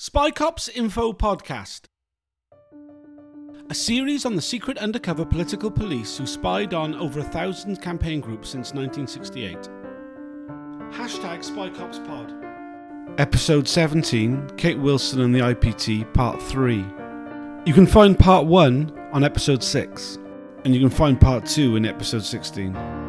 [0.00, 1.86] Spy Cops Info Podcast.
[3.68, 8.20] A series on the secret undercover political police who spied on over a thousand campaign
[8.20, 9.58] groups since 1968.
[10.92, 12.32] Hashtag Spy Cops Pod.
[13.18, 16.76] Episode 17 Kate Wilson and the IPT, Part 3.
[17.66, 20.18] You can find Part 1 on Episode 6,
[20.64, 23.07] and you can find Part 2 in Episode 16.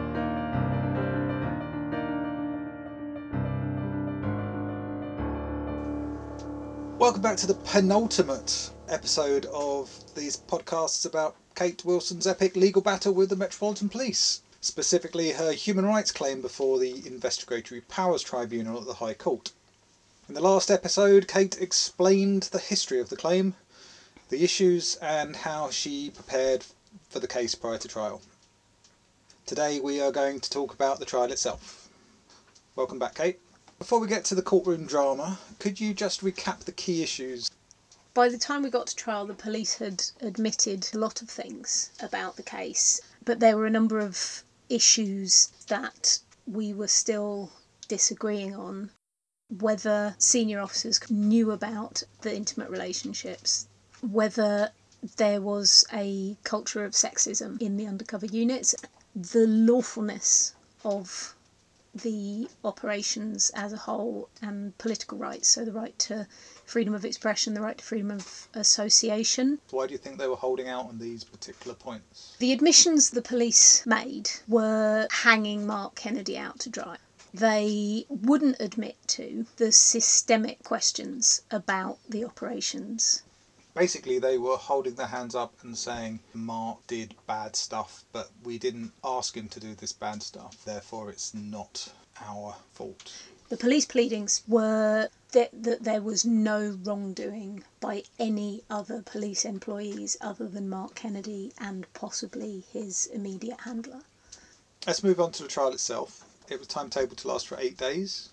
[7.09, 13.15] Welcome back to the penultimate episode of these podcasts about Kate Wilson's epic legal battle
[13.15, 18.85] with the Metropolitan Police, specifically her human rights claim before the Investigatory Powers Tribunal at
[18.85, 19.51] the High Court.
[20.27, 23.55] In the last episode, Kate explained the history of the claim,
[24.29, 26.63] the issues, and how she prepared
[27.09, 28.21] for the case prior to trial.
[29.47, 31.89] Today we are going to talk about the trial itself.
[32.75, 33.39] Welcome back, Kate.
[33.79, 37.49] Before we get to the courtroom drama, could you just recap the key issues?
[38.13, 41.89] By the time we got to trial, the police had admitted a lot of things
[42.01, 47.51] about the case, but there were a number of issues that we were still
[47.87, 48.91] disagreeing on.
[49.49, 53.65] Whether senior officers knew about the intimate relationships,
[54.01, 54.73] whether
[55.15, 58.75] there was a culture of sexism in the undercover units,
[59.15, 61.33] the lawfulness of
[62.01, 66.27] the operations as a whole and political rights, so the right to
[66.65, 69.59] freedom of expression, the right to freedom of association.
[69.71, 72.35] Why do you think they were holding out on these particular points?
[72.39, 76.97] The admissions the police made were hanging Mark Kennedy out to dry.
[77.33, 83.23] They wouldn't admit to the systemic questions about the operations
[83.75, 88.57] Basically, they were holding their hands up and saying, Mark did bad stuff, but we
[88.57, 93.13] didn't ask him to do this bad stuff, therefore, it's not our fault.
[93.49, 100.17] The police pleadings were that, that there was no wrongdoing by any other police employees
[100.21, 104.01] other than Mark Kennedy and possibly his immediate handler.
[104.85, 106.25] Let's move on to the trial itself.
[106.49, 108.29] It was timetabled to last for eight days.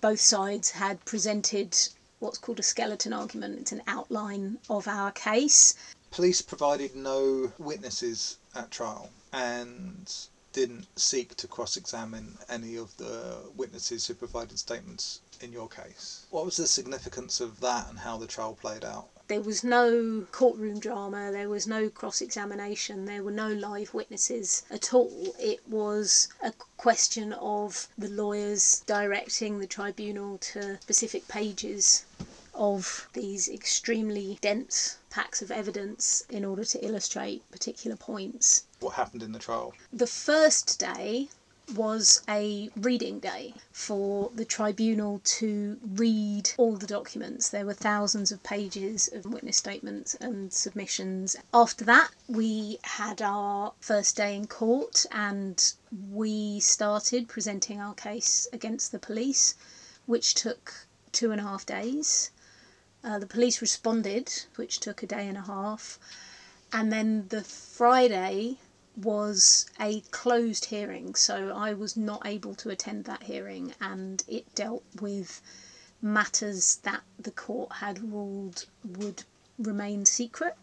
[0.00, 1.76] Both sides had presented
[2.18, 3.58] what's called a skeleton argument.
[3.58, 5.74] It's an outline of our case.
[6.10, 10.12] Police provided no witnesses at trial and
[10.52, 16.26] didn't seek to cross examine any of the witnesses who provided statements in your case.
[16.30, 19.08] What was the significance of that and how the trial played out?
[19.28, 24.62] There was no courtroom drama, there was no cross examination, there were no live witnesses
[24.70, 25.34] at all.
[25.40, 32.04] It was a question of the lawyers directing the tribunal to specific pages
[32.54, 38.64] of these extremely dense packs of evidence in order to illustrate particular points.
[38.80, 39.74] What happened in the trial?
[39.92, 41.28] The first day
[41.74, 47.48] was a reading day for the tribunal to read all the documents.
[47.48, 51.36] There were thousands of pages of witness statements and submissions.
[51.52, 55.72] After that, we had our first day in court and
[56.12, 59.54] we started presenting our case against the police,
[60.06, 62.30] which took two and a half days.
[63.02, 65.98] Uh, the police responded, which took a day and a half.
[66.72, 68.58] And then the Friday
[68.96, 74.54] was a closed hearing, so I was not able to attend that hearing, and it
[74.54, 75.40] dealt with
[76.02, 79.24] matters that the court had ruled would
[79.58, 80.56] remain secret.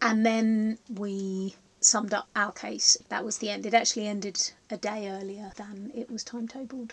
[0.00, 2.96] And then we summed up our case.
[3.08, 3.64] That was the end.
[3.64, 6.90] It actually ended a day earlier than it was timetabled.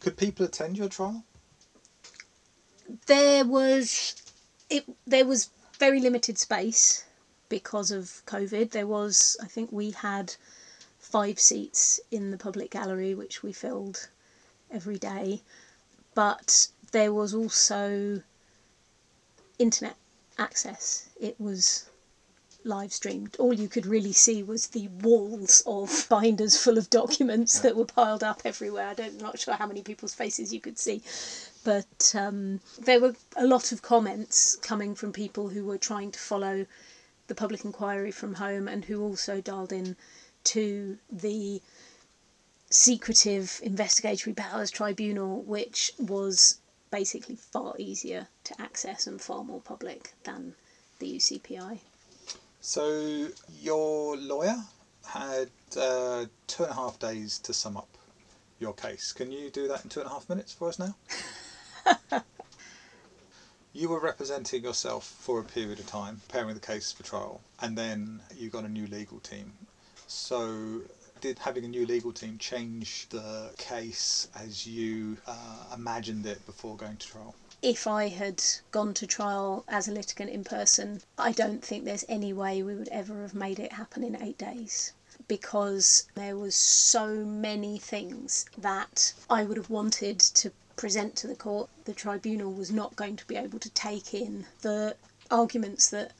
[0.00, 1.24] Could people attend your trial?
[3.06, 4.14] there was
[4.70, 7.04] it there was very limited space
[7.60, 8.72] because of COVID.
[8.72, 10.34] There was I think we had
[10.98, 14.08] five seats in the public gallery which we filled
[14.72, 15.40] every day.
[16.14, 18.22] But there was also
[19.56, 19.94] internet
[20.36, 21.08] access.
[21.20, 21.86] It was
[22.64, 23.36] live streamed.
[23.38, 27.84] All you could really see was the walls of binders full of documents that were
[27.84, 28.88] piled up everywhere.
[28.88, 31.02] I don't, am not sure how many people's faces you could see,
[31.62, 36.18] but um, there were a lot of comments coming from people who were trying to
[36.18, 36.66] follow
[37.26, 39.96] the public inquiry from home and who also dialed in
[40.44, 41.60] to the
[42.70, 46.58] secretive investigatory powers tribunal, which was
[46.90, 50.54] basically far easier to access and far more public than
[50.98, 51.78] the UCPI.
[52.60, 53.28] So,
[53.60, 54.56] your lawyer
[55.06, 57.88] had uh, two and a half days to sum up
[58.58, 59.12] your case.
[59.12, 60.94] Can you do that in two and a half minutes for us now?
[63.74, 67.76] you were representing yourself for a period of time, preparing the case for trial, and
[67.76, 69.52] then you got a new legal team.
[70.06, 70.82] So,
[71.20, 76.76] Did having a new legal team change the case as you uh, imagined it before
[76.76, 77.34] going to trial?
[77.62, 82.04] If I had gone to trial as a litigant in person, I don't think there's
[82.08, 84.92] any way we would ever have made it happen in eight days
[85.26, 91.34] because there was so many things that I would have wanted to present to the
[91.34, 91.68] court.
[91.84, 94.96] The tribunal was not going to be able to take in the
[95.30, 96.12] arguments that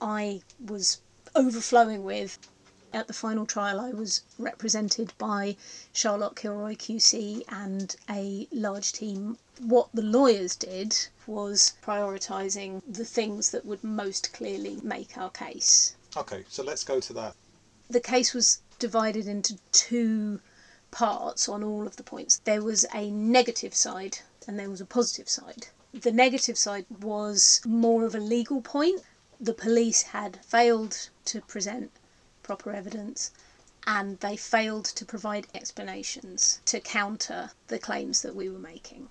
[0.00, 1.00] I was
[1.34, 2.38] overflowing with.
[2.92, 5.56] At the final trial, I was represented by
[5.92, 9.36] Charlotte Kilroy QC and a large team.
[9.60, 10.96] What the lawyers did
[11.26, 15.94] was prioritising the things that would most clearly make our case.
[16.16, 17.34] Okay, so let's go to that.
[17.90, 20.40] The case was divided into two
[20.90, 22.40] parts on all of the points.
[22.44, 25.68] There was a negative side and there was a positive side.
[25.92, 29.02] The negative side was more of a legal point.
[29.40, 31.90] The police had failed to present
[32.42, 33.30] proper evidence
[33.86, 39.08] and they failed to provide explanations to counter the claims that we were making.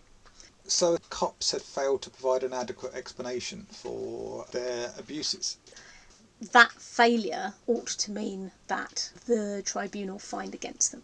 [0.67, 5.57] So, cops had failed to provide an adequate explanation for their abuses
[6.39, 11.03] that failure ought to mean that the tribunal find against them.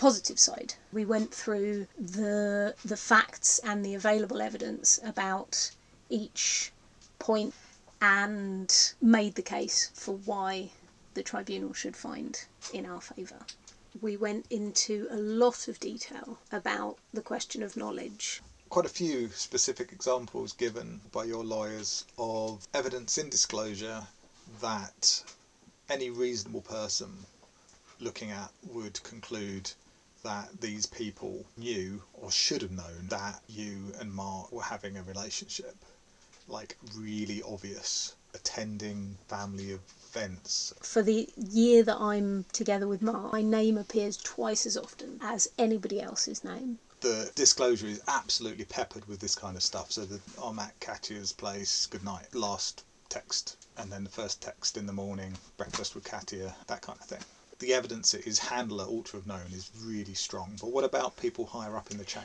[0.00, 5.72] Positive side, we went through the the facts and the available evidence about
[6.08, 6.72] each
[7.18, 7.52] point
[8.00, 10.70] and made the case for why
[11.12, 13.44] the tribunal should find in our favour.
[14.00, 19.28] We went into a lot of detail about the question of knowledge quite a few
[19.28, 24.06] specific examples given by your lawyers of evidence in disclosure
[24.62, 25.22] that
[25.90, 27.26] any reasonable person
[28.00, 29.70] looking at would conclude
[30.22, 35.02] that these people knew or should have known that you and Mark were having a
[35.02, 35.76] relationship.
[36.48, 38.14] Like, really obvious.
[38.34, 40.72] Attending family events.
[40.80, 45.48] For the year that I'm together with Mark, my name appears twice as often as
[45.58, 49.90] anybody else's name the disclosure is absolutely peppered with this kind of stuff.
[49.90, 54.76] So the I'm at Katia's place, good night, last text, and then the first text
[54.76, 57.20] in the morning, breakfast with Katia, that kind of thing.
[57.60, 60.56] The evidence that his handler ought to have known is really strong.
[60.58, 62.24] But what about people higher up in the chain?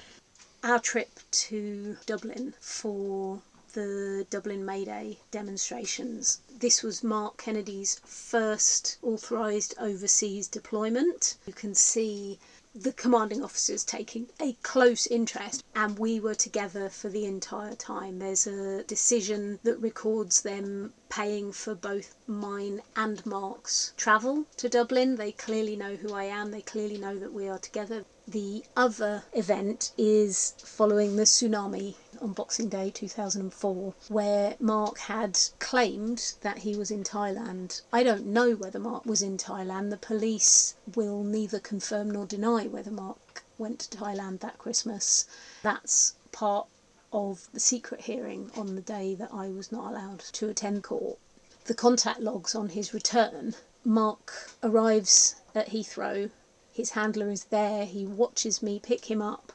[0.64, 3.42] Our trip to Dublin for
[3.74, 6.40] the Dublin May Day demonstrations.
[6.50, 11.36] This was Mark Kennedy's first authorised overseas deployment.
[11.46, 12.40] You can see
[12.76, 18.20] the commanding officers taking a close interest, and we were together for the entire time.
[18.20, 25.16] There's a decision that records them paying for both mine and Mark's travel to Dublin.
[25.16, 28.04] They clearly know who I am, they clearly know that we are together.
[28.28, 31.96] The other event is following the tsunami
[32.26, 37.84] on Boxing Day 2004, where Mark had claimed that he was in Thailand.
[37.94, 39.92] I don't know whether Mark was in Thailand.
[39.92, 45.28] The police will neither confirm nor deny whether Mark went to Thailand that Christmas.
[45.62, 46.66] That's part
[47.14, 51.20] of the secret hearing on the day that I was not allowed to attend court.
[51.66, 56.32] The contact logs on his return Mark arrives at Heathrow,
[56.74, 59.54] his handler is there, he watches me pick him up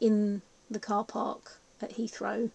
[0.00, 2.50] in the car park at Heathrow.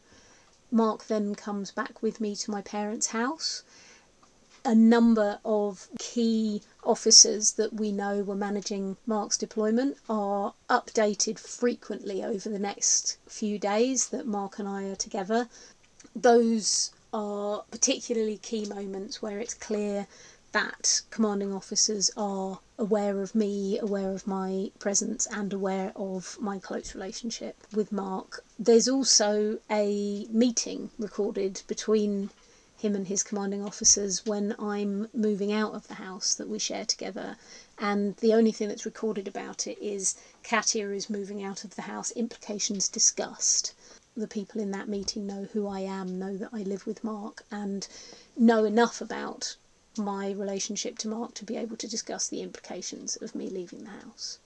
[0.71, 3.63] Mark then comes back with me to my parents' house.
[4.65, 12.23] A number of key officers that we know were managing Mark's deployment are updated frequently
[12.23, 15.47] over the next few days that Mark and I are together.
[16.15, 20.07] Those are particularly key moments where it's clear
[20.51, 26.57] that commanding officers are aware of me, aware of my presence, and aware of my
[26.59, 28.43] close relationship with Mark.
[28.57, 32.29] There's also a meeting recorded between
[32.79, 36.85] him and his commanding officers when I'm moving out of the house that we share
[36.85, 37.35] together.
[37.77, 41.83] And the only thing that's recorded about it is Katia is moving out of the
[41.83, 43.73] house, implications discussed.
[44.15, 47.43] The people in that meeting know who I am, know that I live with Mark,
[47.51, 47.85] and
[48.37, 49.57] know enough about
[49.97, 53.91] my relationship to Mark to be able to discuss the implications of me leaving the
[53.91, 54.39] house.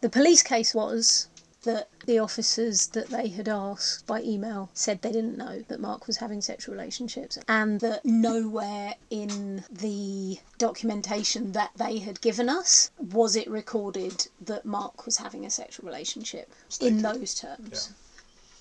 [0.00, 1.28] The police case was
[1.64, 6.06] that the officers that they had asked by email said they didn't know that Mark
[6.06, 12.90] was having sexual relationships and that nowhere in the documentation that they had given us
[12.98, 17.92] was it recorded that Mark was having a sexual relationship in those terms.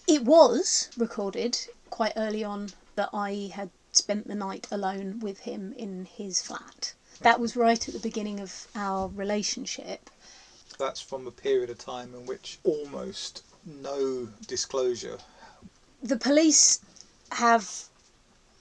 [0.07, 0.15] Yeah.
[0.15, 1.57] It was recorded
[1.89, 6.94] quite early on that I had spent the night alone with him in his flat.
[7.22, 10.10] That was right at the beginning of our relationship.
[10.77, 15.18] That's from a period of time in which almost no disclosure.
[16.01, 16.80] The police
[17.32, 17.86] have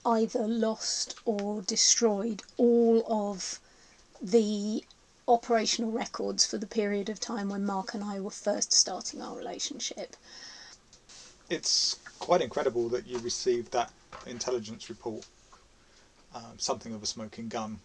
[0.05, 3.59] either lost or destroyed all of
[4.21, 4.83] the
[5.27, 9.37] operational records for the period of time when Mark and I were first starting our
[9.37, 10.15] relationship.
[11.49, 13.91] It's quite incredible that you received that
[14.25, 15.25] intelligence report,
[16.33, 17.79] um, something of a smoking gun.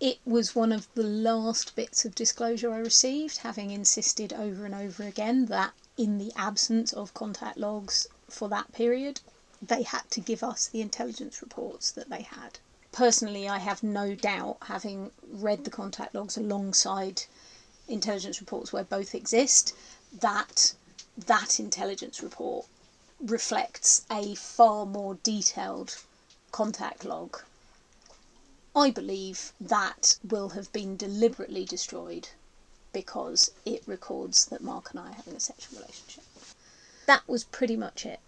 [0.00, 4.74] It was one of the last bits of disclosure I received, having insisted over and
[4.74, 9.20] over again that in the absence of contact logs for that period,
[9.62, 12.58] they had to give us the intelligence reports that they had.
[12.92, 17.22] Personally, I have no doubt, having read the contact logs alongside
[17.88, 19.74] intelligence reports where both exist,
[20.12, 20.74] that
[21.16, 22.66] that intelligence report
[23.20, 25.96] reflects a far more detailed
[26.52, 27.40] contact log.
[28.74, 32.28] I believe that will have been deliberately destroyed
[32.92, 36.24] because it records that Mark and I are having a sexual relationship.
[37.06, 38.20] That was pretty much it.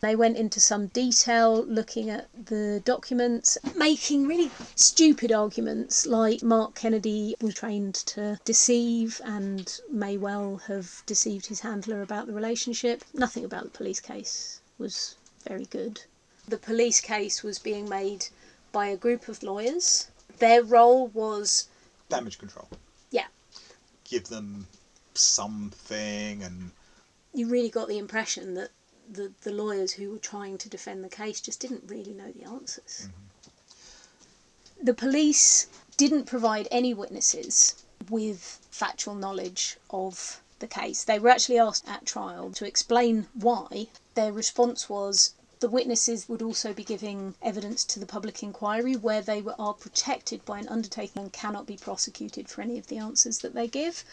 [0.00, 6.76] They went into some detail looking at the documents, making really stupid arguments like Mark
[6.76, 13.02] Kennedy was trained to deceive and may well have deceived his handler about the relationship.
[13.12, 16.02] Nothing about the police case was very good.
[16.46, 18.28] The police case was being made
[18.70, 20.08] by a group of lawyers.
[20.38, 21.68] Their role was
[22.08, 22.68] Damage control.
[23.10, 23.26] Yeah.
[24.04, 24.68] Give them
[25.14, 26.70] something and
[27.34, 28.70] you really got the impression that
[29.10, 32.44] the, the lawyers who were trying to defend the case just didn't really know the
[32.44, 33.08] answers.
[33.08, 34.84] Mm-hmm.
[34.84, 41.04] The police didn't provide any witnesses with factual knowledge of the case.
[41.04, 43.88] They were actually asked at trial to explain why.
[44.14, 49.20] Their response was the witnesses would also be giving evidence to the public inquiry where
[49.20, 52.98] they were, are protected by an undertaking and cannot be prosecuted for any of the
[52.98, 54.04] answers that they give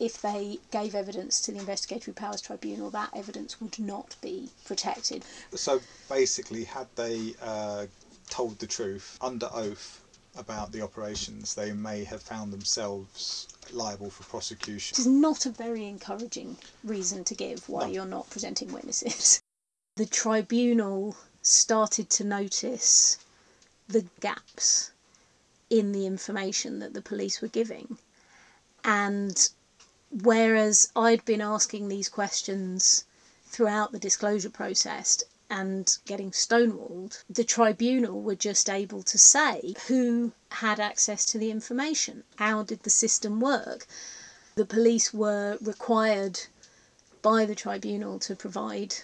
[0.00, 5.24] if they gave evidence to the Investigatory Powers Tribunal, that evidence would not be protected.
[5.54, 7.86] So basically, had they uh,
[8.30, 10.00] told the truth under oath
[10.38, 14.94] about the operations, they may have found themselves liable for prosecution.
[14.94, 17.92] It is not a very encouraging reason to give why no.
[17.92, 19.40] you're not presenting witnesses.
[19.96, 23.18] The tribunal started to notice
[23.86, 24.92] the gaps
[25.68, 27.98] in the information that the police were giving
[28.84, 29.50] and
[30.12, 33.04] Whereas I'd been asking these questions
[33.46, 40.32] throughout the disclosure process and getting stonewalled, the tribunal were just able to say who
[40.48, 43.86] had access to the information, how did the system work.
[44.56, 46.40] The police were required
[47.22, 48.96] by the tribunal to provide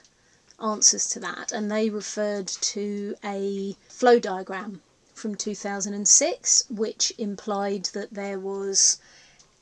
[0.60, 4.82] answers to that, and they referred to a flow diagram
[5.14, 8.98] from 2006, which implied that there was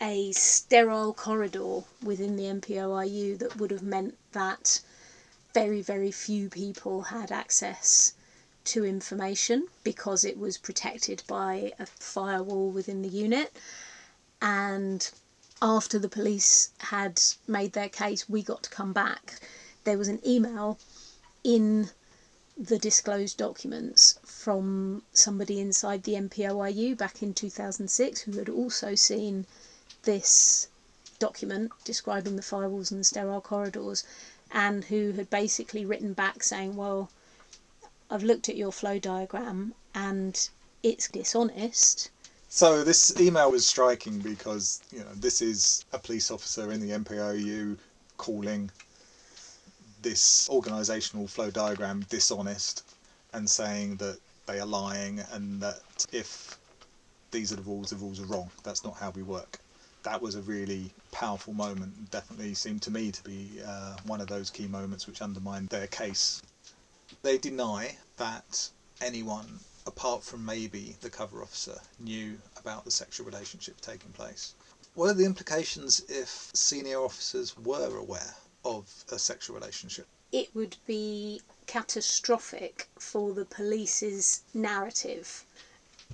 [0.01, 4.81] a sterile corridor within the MPOIU that would have meant that
[5.55, 8.13] very, very few people had access
[8.65, 13.53] to information because it was protected by a firewall within the unit.
[14.43, 15.09] And
[15.63, 19.41] after the police had made their case, we got to come back.
[19.85, 20.79] There was an email
[21.45, 21.91] in
[22.57, 29.47] the disclosed documents from somebody inside the MPOIU back in 2006 who had also seen
[30.05, 30.69] this
[31.19, 34.05] document describing the firewalls and the sterile corridors,
[34.51, 37.11] and who had basically written back saying, Well,
[38.11, 40.49] I've looked at your flow diagram and
[40.83, 42.11] it's dishonest.
[42.49, 46.91] So this email was striking because you know this is a police officer in the
[46.91, 47.77] MPOIU
[48.17, 48.71] calling
[50.03, 52.85] this organisational flow diagram dishonest
[53.33, 55.81] and saying that they are lying and that
[56.13, 56.59] if
[57.31, 58.51] these are the rules, the rules are wrong.
[58.63, 59.59] That's not how we work
[60.05, 62.11] that was a really powerful moment.
[62.11, 65.87] Definitely seemed to me to be uh, one of those key moments which undermined their
[65.89, 66.41] case.
[67.23, 68.69] They deny that
[69.01, 74.55] anyone, apart from maybe the cover officer, knew about the sexual relationship taking place.
[74.95, 78.35] What are the implications if senior officers were aware
[78.65, 80.07] of a sexual relationship?
[80.31, 85.45] It would be catastrophic for the police's narrative.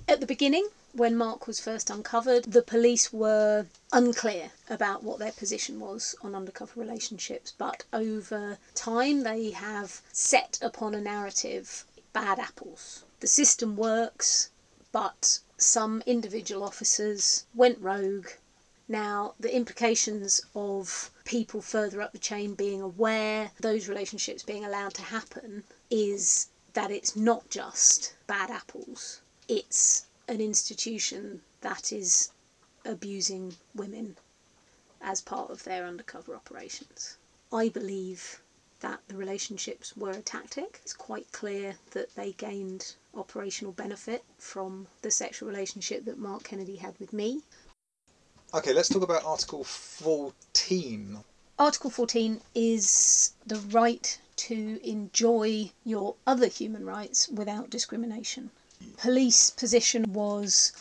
[0.07, 5.31] At the beginning, when Mark was first uncovered, the police were unclear about what their
[5.31, 12.39] position was on undercover relationships, but over time they have set upon a narrative bad
[12.39, 13.03] apples.
[13.21, 14.49] The system works,
[14.91, 18.27] but some individual officers went rogue.
[18.87, 24.93] Now, the implications of people further up the chain being aware, those relationships being allowed
[24.95, 32.31] to happen, is that it's not just bad apples, it's an institution that is
[32.85, 34.15] abusing women
[35.01, 37.17] as part of their undercover operations.
[37.51, 38.41] I believe
[38.79, 40.79] that the relationships were a tactic.
[40.83, 46.77] It's quite clear that they gained operational benefit from the sexual relationship that Mark Kennedy
[46.77, 47.41] had with me.
[48.53, 51.25] Okay, let's talk about Article 14.
[51.59, 58.49] Article 14 is the right to enjoy your other human rights without discrimination.
[58.97, 60.73] Police position was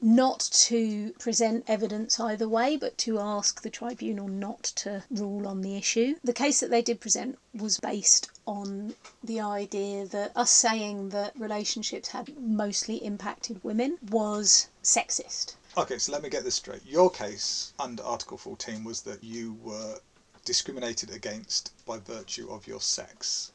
[0.00, 5.62] not to present evidence either way, but to ask the tribunal not to rule on
[5.62, 6.14] the issue.
[6.22, 11.32] The case that they did present was based on the idea that us saying that
[11.38, 15.54] relationships had mostly impacted women was sexist.
[15.78, 16.84] Okay, so let me get this straight.
[16.84, 19.98] Your case under Article 14 was that you were
[20.44, 23.52] discriminated against by virtue of your sex.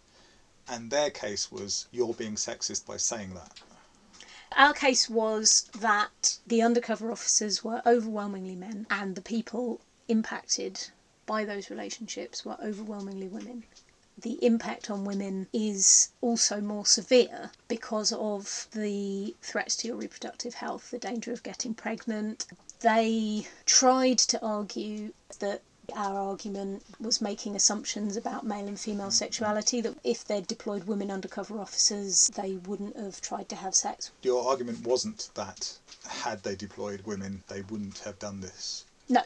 [0.68, 3.60] And their case was you're being sexist by saying that.
[4.56, 10.90] Our case was that the undercover officers were overwhelmingly men and the people impacted
[11.26, 13.64] by those relationships were overwhelmingly women.
[14.18, 20.56] The impact on women is also more severe because of the threats to your reproductive
[20.56, 22.46] health, the danger of getting pregnant.
[22.82, 25.62] They tried to argue that
[25.96, 29.12] our argument was making assumptions about male and female mm-hmm.
[29.12, 34.12] sexuality, that if they'd deployed women undercover officers, they wouldn't have tried to have sex.
[34.24, 35.78] Your argument wasn't that
[36.08, 38.86] had they deployed women, they wouldn't have done this.
[39.10, 39.22] No.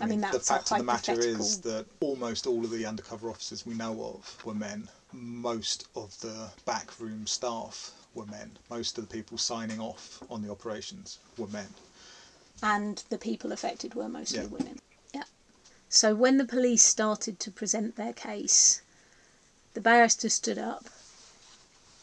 [0.00, 3.30] I, I mean, the fact of the matter is that almost all of the undercover
[3.30, 4.88] officers we know of were men.
[5.12, 8.50] Most of the backroom staff were men.
[8.70, 11.68] Most of the people signing off on the operations were men.
[12.62, 14.46] and the people affected were mostly Yeah.
[14.46, 14.78] women.
[15.94, 18.82] So when the police started to present their case,
[19.74, 20.90] the barrister stood up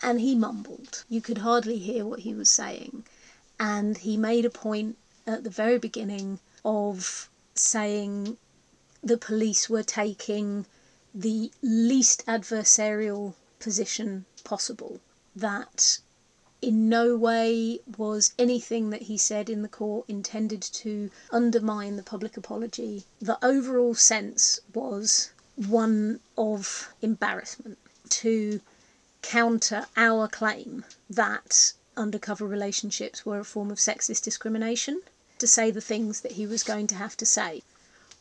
[0.02, 1.04] and he mumbled.
[1.10, 3.06] You could hardly hear what he was saying.
[3.60, 8.38] And he made a point at the very beginning of saying
[9.04, 10.68] the police were taking
[11.14, 15.02] the least adversarial position possible.
[15.36, 16.00] That
[16.62, 22.04] in no way was anything that he said in the court intended to undermine the
[22.04, 23.06] public apology.
[23.20, 27.78] The overall sense was one of embarrassment
[28.10, 28.62] to
[29.22, 35.02] counter our claim that undercover relationships were a form of sexist discrimination,
[35.40, 37.64] to say the things that he was going to have to say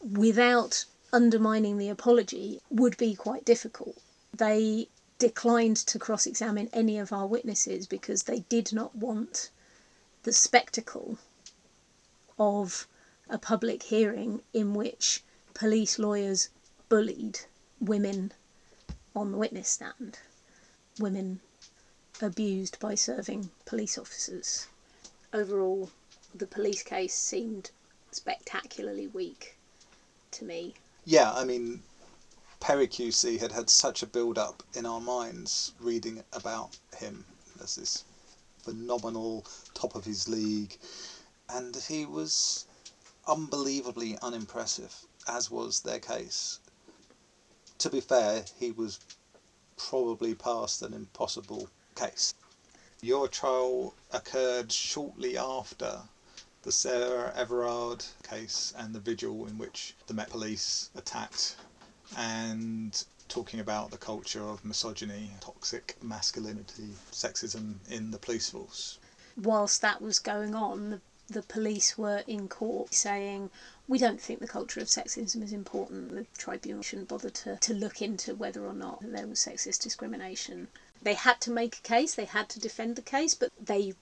[0.00, 3.98] without undermining the apology would be quite difficult.
[4.34, 4.88] They
[5.20, 9.50] declined to cross examine any of our witnesses because they did not want
[10.22, 11.18] the spectacle
[12.38, 12.88] of
[13.28, 15.22] a public hearing in which
[15.54, 16.48] police lawyers
[16.88, 17.38] bullied
[17.78, 18.32] women
[19.14, 20.18] on the witness stand,
[20.98, 21.40] women
[22.22, 24.68] abused by serving police officers.
[25.34, 25.90] Overall,
[26.34, 27.70] the police case seemed
[28.10, 29.58] spectacularly weak
[30.30, 30.74] to me.
[31.04, 31.82] Yeah, I mean,
[32.60, 37.24] Perry QC had had such a build up in our minds reading about him
[37.58, 38.04] as this
[38.62, 40.78] phenomenal top of his league,
[41.48, 42.66] and he was
[43.26, 46.60] unbelievably unimpressive, as was their case.
[47.78, 49.00] To be fair, he was
[49.78, 52.34] probably past an impossible case.
[53.00, 56.02] Your trial occurred shortly after
[56.60, 61.56] the Sarah Everard case and the vigil in which the Met Police attacked
[62.16, 68.98] and talking about the culture of misogyny, toxic masculinity, sexism in the police force.
[69.36, 73.48] whilst that was going on, the, the police were in court saying,
[73.86, 76.10] We don't think the culture of sexism is important.
[76.10, 80.68] The tribunal shouldn't bother to, to look into whether or not there was sexist discrimination.
[81.02, 83.94] They had to make a case, they had to defend the case, but they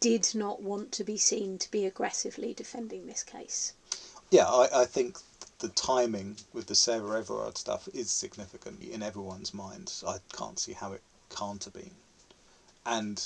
[0.00, 3.72] did not want to be seen to be aggressively defending this case.
[4.30, 5.18] Yeah, I, I think
[5.62, 10.02] the timing with the Sarah Everard stuff is significant in everyone's minds.
[10.04, 11.94] I can't see how it can't have been.
[12.84, 13.24] And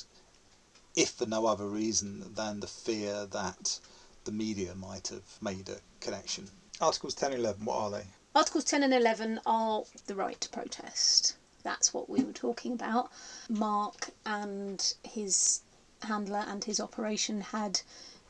[0.94, 3.80] if for no other reason than the fear that
[4.24, 6.50] the media might have made a connection.
[6.78, 8.04] Articles 10 and 11, what are they?
[8.34, 11.36] Articles 10 and 11 are the right to protest.
[11.62, 13.10] That's what we were talking about.
[13.48, 15.62] Mark and his
[16.02, 17.80] handler and his operation had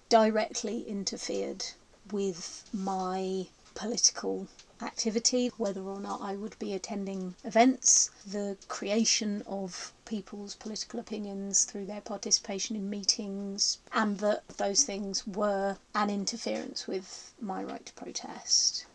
[0.09, 1.65] directly interfered
[2.13, 4.49] with my political
[4.83, 11.65] activity, whether or not I would be attending events, the creation of people's political opinions
[11.65, 17.87] through their participation in meetings, and that those things were an interference with my right
[17.87, 18.87] to protest.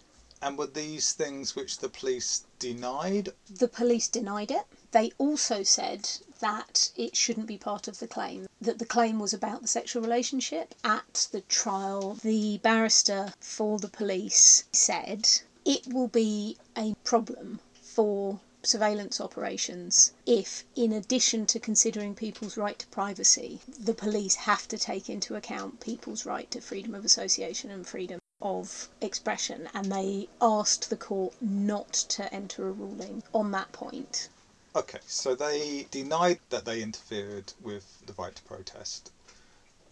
[0.41, 3.29] And were these things which the police denied?
[3.49, 4.65] The police denied it.
[4.91, 6.09] They also said
[6.41, 10.01] that it shouldn't be part of the claim, that the claim was about the sexual
[10.01, 10.75] relationship.
[10.83, 15.29] At the trial, the barrister for the police said
[15.65, 22.77] it will be a problem for surveillance operations if, in addition to considering people's right
[22.79, 27.71] to privacy, the police have to take into account people's right to freedom of association
[27.71, 33.51] and freedom of expression, and they asked the court not to enter a ruling on
[33.51, 34.29] that point.
[34.73, 39.11] Okay, so they denied that they interfered with the right to protest,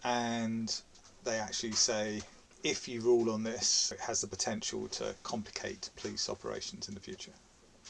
[0.02, 0.80] and
[1.22, 2.22] they actually say
[2.64, 7.00] if you rule on this, it has the potential to complicate police operations in the
[7.00, 7.32] future.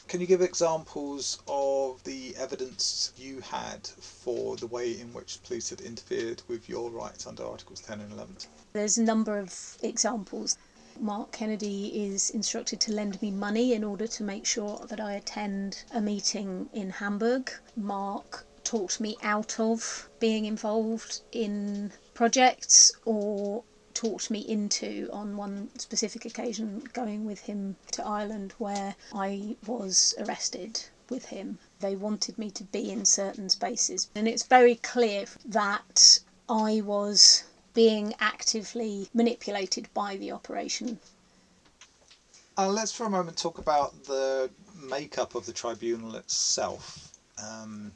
[0.09, 5.69] Can you give examples of the evidence you had for the way in which police
[5.69, 8.35] had interfered with your rights under Articles 10 and 11?
[8.73, 10.57] There's a number of examples.
[11.03, 15.13] Mark Kennedy is instructed to lend me money in order to make sure that I
[15.13, 17.51] attend a meeting in Hamburg.
[17.75, 23.63] Mark talked me out of being involved in projects or
[23.95, 30.13] talked me into on one specific occasion going with him to Ireland where I was
[30.19, 31.57] arrested with him.
[31.79, 37.45] They wanted me to be in certain spaces, and it's very clear that I was
[37.73, 40.99] being actively manipulated by the operation.
[42.57, 47.11] Uh, let's for a moment talk about the makeup of the tribunal itself.
[47.41, 47.91] Um,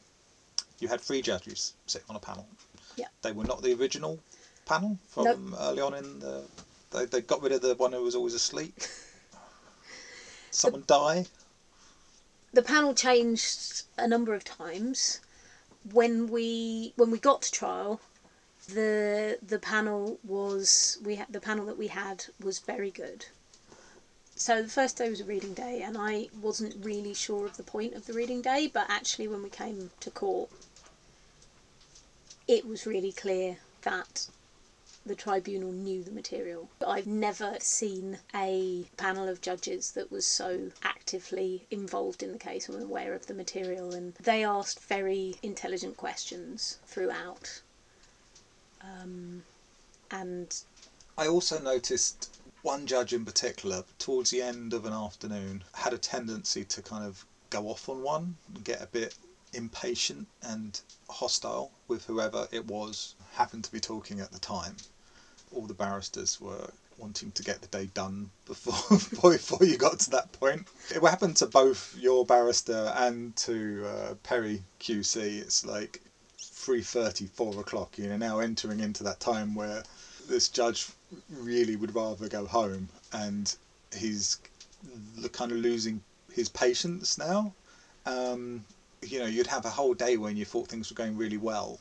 [0.79, 2.47] you had three judges sitting on a panel.
[2.95, 3.07] Yeah.
[3.21, 4.19] They were not the original
[4.65, 5.59] panel from Nope.
[5.59, 6.43] early on in the.
[6.91, 8.73] They, they got rid of the one who was always asleep.
[10.51, 11.25] Someone die.
[12.53, 15.19] the panel changed a number of times.
[15.91, 17.99] When we when we got to trial,
[18.65, 23.25] the the panel was we the panel that we had was very good.
[24.36, 27.63] So the first day was a reading day, and I wasn't really sure of the
[27.63, 30.49] point of the reading day, but actually when we came to court,
[32.47, 34.28] it was really clear that
[35.06, 36.67] the tribunal knew the material.
[36.86, 42.67] I've never seen a panel of judges that was so actively involved in the case
[42.67, 47.62] and aware of the material, and they asked very intelligent questions throughout.
[48.86, 49.43] Um,
[50.12, 50.56] and
[51.17, 52.30] I also noticed
[52.62, 57.06] one judge in particular, towards the end of an afternoon, had a tendency to kind
[57.06, 59.15] of go off on one and get a bit
[59.54, 64.76] impatient and hostile with whoever it was happened to be talking at the time.
[65.54, 68.98] All the barristers were wanting to get the day done before
[69.32, 70.67] before you got to that point.
[70.89, 75.39] It happened to both your barrister and to uh, Perry QC.
[75.41, 76.02] It's like
[76.65, 77.95] three thirty, four o'clock.
[77.95, 79.84] You're now entering into that time where
[80.28, 80.88] this judge
[81.30, 83.56] really would rather go home, and
[83.95, 84.38] he's
[85.32, 86.01] kind of losing
[86.34, 87.54] his patience now.
[88.08, 88.65] Um,
[89.04, 91.80] you know, you'd have a whole day when you thought things were going really well,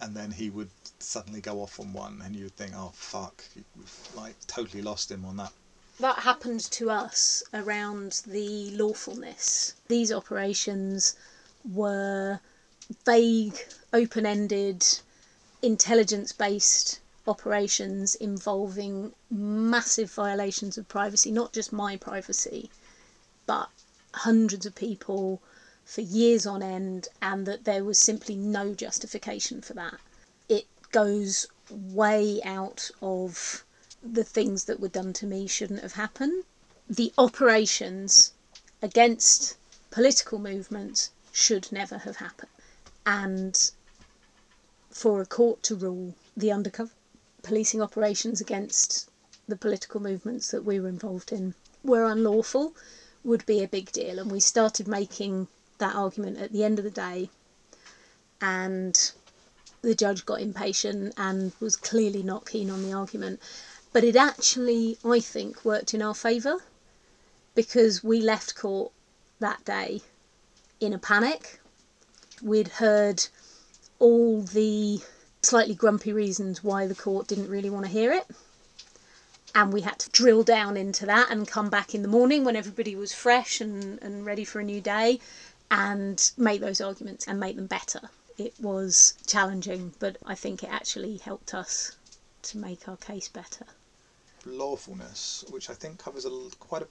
[0.00, 4.08] and then he would suddenly go off on one, and you'd think, "Oh fuck!" You've
[4.14, 5.52] like totally lost him on that.
[5.98, 9.74] that happened to us around the lawfulness.
[9.88, 11.16] These operations
[11.64, 12.38] were
[13.04, 13.58] vague,
[13.92, 14.84] open ended,
[15.62, 22.70] intelligence based operations involving massive violations of privacy, not just my privacy,
[23.46, 23.68] but
[24.14, 25.40] hundreds of people
[25.84, 29.98] for years on end, and that there was simply no justification for that.
[30.48, 33.64] It goes way out of
[34.02, 36.44] the things that were done to me shouldn't have happened.
[36.88, 38.32] The operations
[38.80, 39.56] against
[39.90, 42.51] political movements should never have happened.
[43.04, 43.70] And
[44.90, 46.92] for a court to rule the undercover
[47.42, 49.10] policing operations against
[49.48, 52.74] the political movements that we were involved in were unlawful
[53.24, 54.18] would be a big deal.
[54.18, 57.30] And we started making that argument at the end of the day.
[58.40, 59.12] And
[59.82, 63.40] the judge got impatient and was clearly not keen on the argument.
[63.92, 66.58] But it actually, I think, worked in our favour
[67.54, 68.92] because we left court
[69.40, 70.02] that day
[70.80, 71.60] in a panic.
[72.42, 73.26] We'd heard
[73.98, 75.00] all the
[75.42, 78.26] slightly grumpy reasons why the court didn't really want to hear it.
[79.54, 82.56] And we had to drill down into that and come back in the morning when
[82.56, 85.20] everybody was fresh and, and ready for a new day
[85.70, 88.10] and make those arguments and make them better.
[88.38, 91.96] It was challenging, but I think it actually helped us
[92.42, 93.66] to make our case better.
[94.44, 96.88] lawfulness, which I think covers a, quite a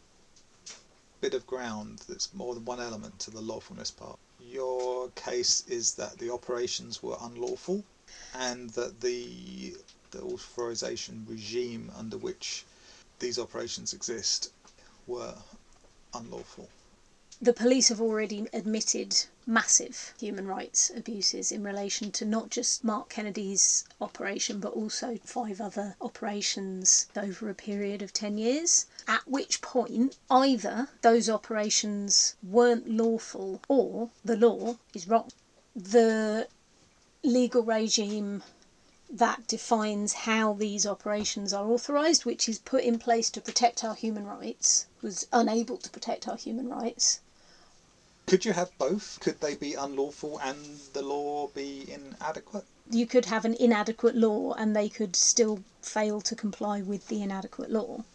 [1.20, 2.04] bit of ground.
[2.08, 4.18] That's more than one element to the lawfulness part.
[4.50, 7.84] Your case is that the operations were unlawful,
[8.34, 9.76] and that the
[10.12, 12.66] the authorization regime under which
[13.20, 14.52] these operations exist
[15.08, 15.36] were
[16.14, 16.70] unlawful.
[17.44, 23.10] The police have already admitted massive human rights abuses in relation to not just Mark
[23.10, 28.86] Kennedy's operation, but also five other operations over a period of 10 years.
[29.08, 35.32] At which point, either those operations weren't lawful or the law is wrong.
[35.76, 36.48] The
[37.24, 38.44] legal regime
[39.10, 43.96] that defines how these operations are authorised, which is put in place to protect our
[43.96, 47.20] human rights, was unable to protect our human rights.
[48.32, 49.20] Could you have both?
[49.20, 52.64] Could they be unlawful and the law be inadequate?
[52.90, 57.22] You could have an inadequate law and they could still fail to comply with the
[57.22, 58.06] inadequate law.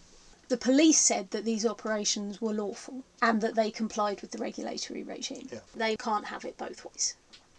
[0.48, 5.02] The police said that these operations were lawful and that they complied with the regulatory
[5.02, 5.50] regime.
[5.52, 5.58] Yeah.
[5.74, 7.14] They can't have it both ways.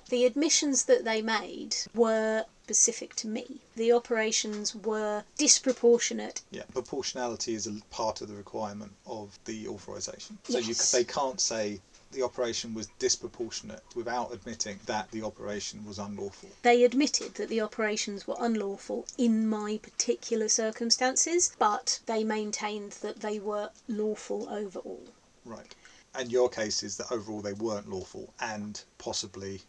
[0.10, 3.62] The admissions that they made were specific to me.
[3.76, 6.42] The operations were disproportionate.
[6.50, 10.40] Yeah, proportionality is a part of the requirement of the authorization.
[10.46, 16.00] So you, they can't say the operation was disproportionate without admitting that the operation was
[16.00, 16.50] unlawful.
[16.62, 23.20] They admitted that the operations were unlawful in my particular circumstances, but they maintained that
[23.20, 25.08] they were lawful overall.
[25.44, 25.76] Right.
[26.16, 29.62] And your case is that overall they weren't lawful and possibly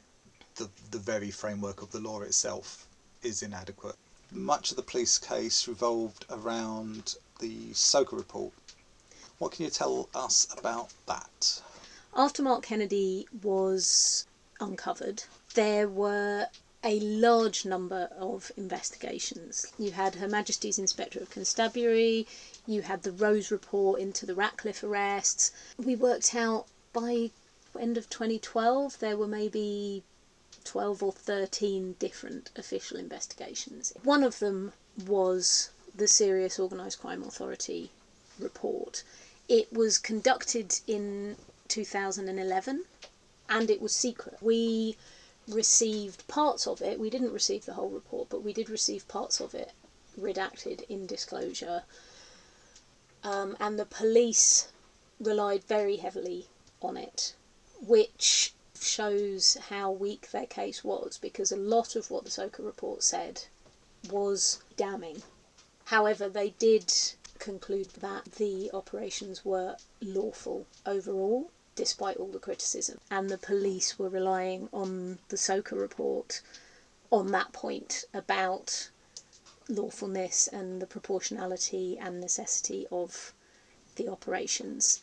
[0.54, 2.86] the, the very framework of the law itself
[3.22, 3.96] is inadequate.
[4.30, 8.52] Much of the police case revolved around the SOCA report.
[9.38, 11.62] What can you tell us about that?
[12.20, 14.26] After Mark Kennedy was
[14.58, 15.22] uncovered,
[15.54, 16.48] there were
[16.82, 19.68] a large number of investigations.
[19.78, 22.26] You had Her Majesty's Inspector of Constabulary,
[22.66, 25.52] you had the Rose report into the Ratcliffe arrests.
[25.76, 27.30] We worked out by
[27.78, 30.02] end of 2012 there were maybe
[30.64, 33.92] 12 or 13 different official investigations.
[34.02, 34.72] One of them
[35.06, 37.92] was the Serious Organised Crime Authority
[38.40, 39.04] report.
[39.48, 41.36] It was conducted in
[41.68, 42.84] 2011
[43.48, 44.36] and it was secret.
[44.42, 44.96] We
[45.46, 49.40] received parts of it, we didn't receive the whole report, but we did receive parts
[49.40, 49.72] of it
[50.18, 51.84] redacted in disclosure.
[53.22, 54.68] Um, and the police
[55.20, 56.46] relied very heavily
[56.82, 57.34] on it,
[57.80, 63.02] which shows how weak their case was because a lot of what the SOCA report
[63.02, 63.42] said
[64.10, 65.22] was damning.
[65.86, 66.92] However, they did
[67.38, 74.08] conclude that the operations were lawful overall, despite all the criticism, and the police were
[74.08, 76.42] relying on the SOCA report
[77.12, 78.90] on that point about
[79.68, 83.32] lawfulness and the proportionality and necessity of
[83.94, 85.02] the operations.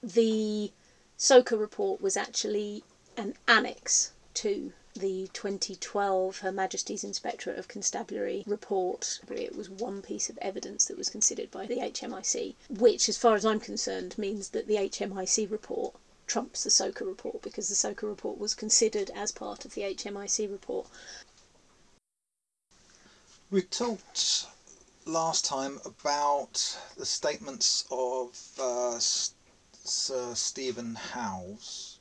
[0.00, 0.70] The
[1.16, 2.84] SOCA report was actually
[3.16, 9.18] an annex to the 2012 Her Majesty's Inspectorate of Constabulary report.
[9.28, 13.34] It was one piece of evidence that was considered by the HMIC, which, as far
[13.34, 15.96] as I'm concerned, means that the HMIC report
[16.32, 20.50] trumps the SOCA report because the SOCA report was considered as part of the HMIC
[20.50, 20.86] report.
[23.50, 24.46] We talked
[25.04, 31.98] last time about the statements of uh, Sir Stephen House.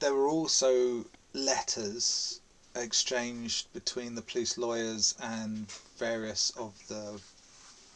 [0.00, 1.04] There were also
[1.34, 2.40] letters
[2.74, 7.20] exchanged between the police lawyers and various of the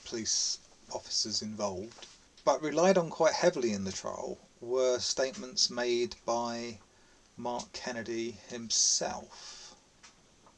[0.05, 0.59] police
[0.93, 2.07] officers involved.
[2.45, 6.79] But relied on quite heavily in the trial were statements made by
[7.37, 9.75] Mark Kennedy himself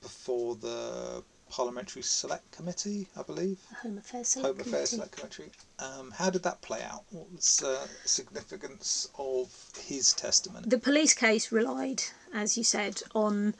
[0.02, 3.58] before the Parliamentary Select Committee, I believe.
[3.82, 5.10] Home Affairs Select Home Affairs Committee.
[5.10, 5.52] Select Committee.
[5.78, 7.04] Um, how did that play out?
[7.10, 9.50] What was uh, the significance of
[9.86, 10.68] his testimony?
[10.68, 13.54] The police case relied, as you said, on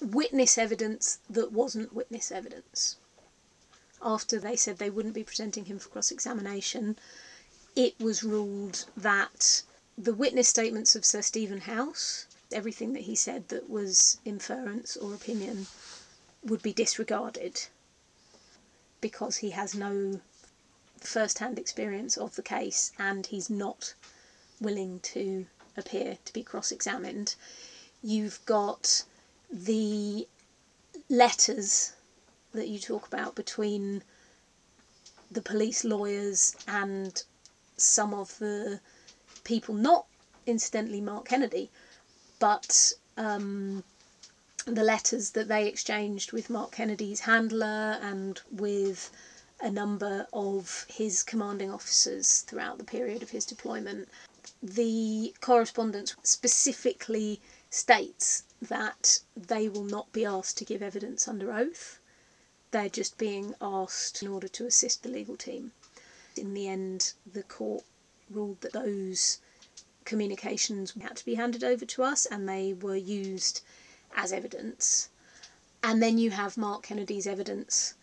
[0.00, 2.96] witness evidence that wasn't witness evidence.
[4.02, 6.98] After they said they wouldn't be presenting him for cross examination,
[7.74, 9.62] it was ruled that
[10.00, 15.12] the witness statements of Sir Stephen House, everything that he said that was inference or
[15.12, 15.66] opinion,
[16.44, 17.66] would be disregarded
[19.00, 20.20] because he has no
[21.00, 23.94] first hand experience of the case and he's not
[24.60, 27.34] willing to appear to be cross examined.
[28.00, 29.02] You've got
[29.50, 30.28] the
[31.08, 31.92] letters
[32.52, 34.04] that you talk about between
[35.28, 37.20] the police lawyers and
[37.76, 38.80] some of the
[39.48, 40.04] people, not
[40.46, 41.70] incidentally Mark Kennedy,
[42.38, 43.82] but um,
[44.66, 49.10] the letters that they exchanged with Mark Kennedy's handler and with
[49.60, 54.08] a number of his commanding officers throughout the period of his deployment.
[54.62, 61.98] The correspondence specifically states that they will not be asked to give evidence under oath.
[62.70, 65.72] They're just being asked in order to assist the legal team.
[66.36, 67.84] In the end, the court
[68.30, 69.40] ruled that those
[70.04, 73.62] communications had to be handed over to us and they were used
[74.16, 75.10] as evidence.
[75.82, 77.94] And then you have Mark Kennedy's evidence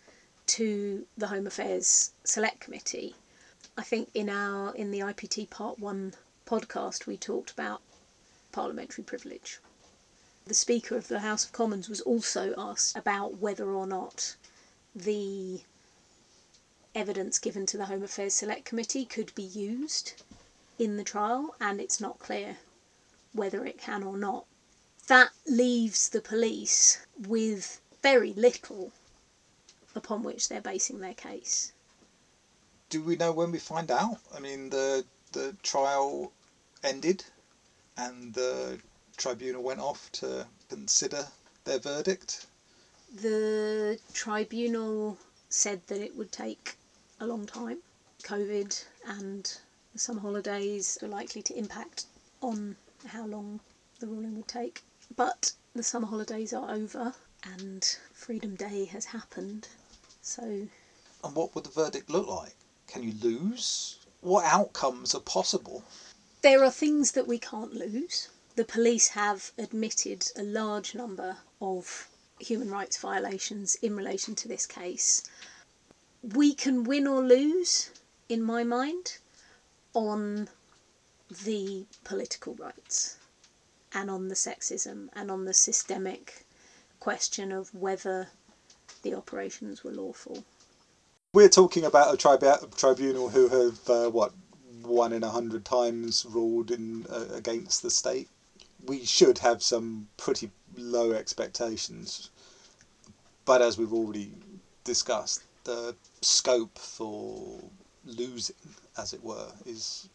[0.46, 3.16] to the Home Affairs Select Committee.
[3.76, 6.14] I think in our in the IPT Part 1
[6.46, 7.82] podcast we talked about
[8.52, 9.58] parliamentary privilege.
[10.46, 14.36] The Speaker of the House of Commons was also asked about whether or not
[14.94, 15.60] the
[16.96, 20.22] evidence given to the Home Affairs Select Committee could be used
[20.78, 22.56] in the trial, and it's not clear
[23.32, 24.46] whether it can or not.
[25.06, 28.92] That leaves the police with very little
[29.94, 31.72] upon which they're basing their case.
[32.88, 34.18] Do we know when we find out?
[34.34, 36.32] I mean, the the trial
[36.82, 37.24] ended,
[37.96, 38.80] and the
[39.16, 41.28] tribunal went off to consider
[41.64, 42.46] their verdict.
[43.14, 46.76] The tribunal said that it would take
[47.20, 47.78] a long time.
[48.22, 49.58] COVID and
[49.92, 52.06] the summer holidays are likely to impact
[52.40, 52.76] on
[53.06, 53.60] how long
[54.00, 54.82] the ruling would take.
[55.14, 59.68] But the summer holidays are over and Freedom Day has happened.
[60.22, 60.42] So,
[61.24, 62.54] And what would the verdict look like?
[62.86, 63.98] Can you lose?
[64.20, 65.84] What outcomes are possible?
[66.42, 68.28] there are things that we can't lose.
[68.54, 74.64] The police have admitted a large number of human rights violations in relation to this
[74.66, 75.22] case.
[76.22, 77.90] We can win or lose,
[78.28, 79.18] in my mind,
[79.94, 80.48] on
[81.44, 83.16] the political rights
[83.92, 86.44] and on the sexism and on the systemic
[87.00, 88.28] question of whether
[89.02, 90.44] the operations were lawful.
[91.32, 94.32] We're talking about a tribu- tribunal who have uh, what
[94.82, 98.28] one in a hundred times ruled in uh, against the state.
[98.84, 102.30] We should have some pretty low expectations,
[103.44, 104.32] but as we've already
[104.84, 107.60] discussed, the scope for
[108.04, 108.54] losing,
[108.96, 110.08] as it were, is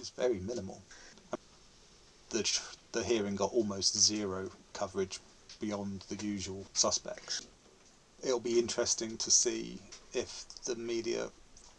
[0.00, 0.80] is very minimal.
[2.30, 2.60] The
[2.92, 5.20] the hearing got almost zero coverage
[5.60, 7.46] beyond the usual suspects.
[8.22, 9.78] It'll be interesting to see
[10.14, 11.30] if the media.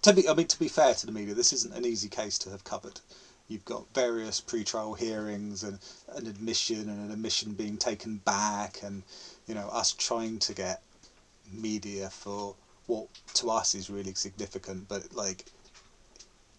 [0.03, 2.37] To be, I mean, to be fair to the media, this isn't an easy case
[2.39, 2.99] to have covered.
[3.47, 5.79] You've got various pre-trial hearings and
[6.09, 9.01] an admission and an admission being taken back, and
[9.47, 10.83] you know us trying to get
[11.51, 12.55] media for
[12.87, 15.45] what to us is really significant, but like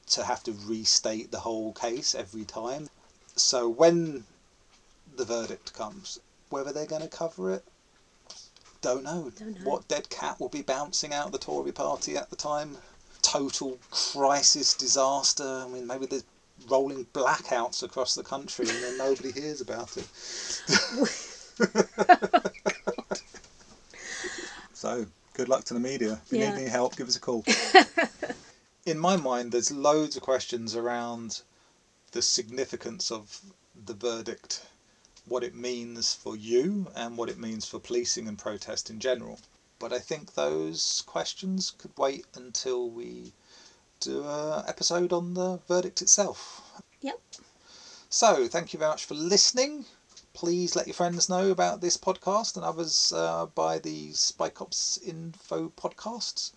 [0.09, 2.89] to have to restate the whole case every time.
[3.37, 4.25] So when
[5.17, 6.19] the verdict comes,
[6.51, 7.65] whether they're going to cover it,
[8.81, 9.33] don't know.
[9.39, 9.71] Don't know.
[9.71, 12.77] What dead cat will be bouncing out of the Tory party at the time?
[13.23, 15.65] Total crisis, disaster.
[15.65, 16.25] I mean, maybe there's
[16.69, 20.07] rolling blackouts across the country and then nobody hears about it.
[25.35, 26.23] good luck to the media.
[26.25, 26.51] If you Yeah.
[26.51, 27.45] need any help, give us a call.
[28.87, 31.43] In my mind, there's loads of questions around
[32.13, 33.41] the significance of
[33.75, 34.63] the verdict,
[35.27, 39.41] what it means for you, and what it means for policing and protest in general.
[39.79, 43.33] But I think those questions could wait until we
[44.01, 46.63] do an episode on the verdict itself.
[47.01, 47.21] Yep.
[48.09, 49.87] So, thank you very much for listening.
[50.35, 54.99] Please let your friends know about this podcast and others uh, by the Spy Cops
[54.99, 56.51] Info podcasts.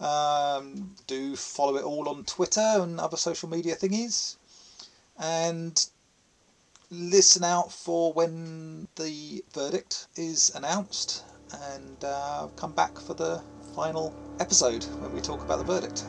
[0.00, 4.36] Um, do follow it all on Twitter and other social media thingies.
[5.16, 5.86] And
[6.90, 11.24] listen out for when the verdict is announced
[11.70, 13.40] and uh, come back for the
[13.74, 16.04] final episode when we talk about the verdict.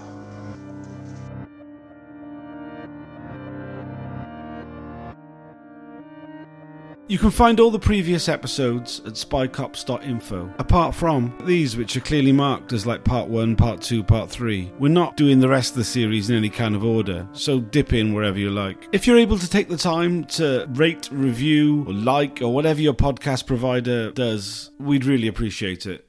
[7.09, 12.31] You can find all the previous episodes at spycops.info, apart from these, which are clearly
[12.31, 14.71] marked as like part 1, part 2, part 3.
[14.79, 17.91] We're not doing the rest of the series in any kind of order, so dip
[17.91, 18.87] in wherever you like.
[18.93, 22.93] If you're able to take the time to rate, review, or like, or whatever your
[22.93, 26.07] podcast provider does, we'd really appreciate it.